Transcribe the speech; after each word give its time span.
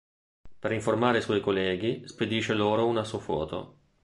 Per 0.59 0.71
informare 0.71 1.19
i 1.19 1.21
suoi 1.21 1.41
colleghi, 1.41 2.07
spedisce 2.07 2.55
loro 2.55 2.87
una 2.87 3.03
sua 3.03 3.19
foto. 3.19 3.77